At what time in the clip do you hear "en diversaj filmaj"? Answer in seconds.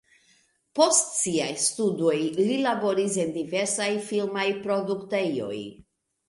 3.25-4.47